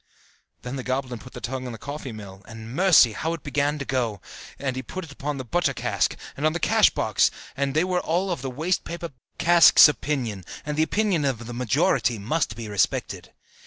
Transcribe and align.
Then 0.63 0.77
the 0.77 0.83
goblin 0.83 1.19
put 1.19 1.33
the 1.33 1.39
tongue 1.39 1.61
upon 1.65 1.73
the 1.73 1.77
coffee 1.77 2.11
mill, 2.11 2.41
and, 2.47 2.73
mercy! 2.73 3.11
how 3.11 3.33
it 3.33 3.43
began 3.43 3.77
to 3.77 3.85
go! 3.85 4.19
And 4.57 4.75
he 4.75 4.81
put 4.81 5.03
it 5.05 5.11
upon 5.11 5.37
the 5.37 5.45
butter 5.45 5.75
cask, 5.75 6.15
and 6.35 6.43
on 6.43 6.53
the 6.53 6.59
cash 6.59 6.89
box: 6.89 7.29
they 7.55 7.83
were 7.83 8.01
all 8.01 8.31
of 8.31 8.41
the 8.41 8.49
waste 8.49 8.83
paper 8.83 9.11
cask's 9.37 9.87
opinion, 9.87 10.43
and 10.65 10.75
the 10.75 10.81
opinion 10.81 11.23
of 11.23 11.45
the 11.45 11.53
majority 11.53 12.17
must 12.17 12.55
be 12.55 12.67
respected. 12.67 13.31